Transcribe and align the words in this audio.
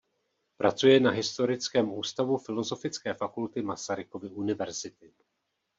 Pracuje 0.57 0.99
na 0.99 1.11
Historickém 1.11 1.93
ústavu 1.93 2.37
Filozofické 2.37 3.13
fakulty 3.13 3.61
Masarykovy 3.61 4.29
univerzity. 4.29 5.13